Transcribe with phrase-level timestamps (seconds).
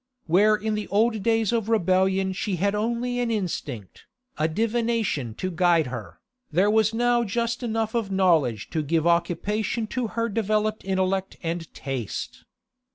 [0.25, 5.51] Where in the old days of rebellion she had only an instinct, a divination to
[5.51, 6.19] guide her,
[6.51, 11.71] there was now just enough of knowledge to give occupation to her developed intellect and
[11.75, 12.45] taste.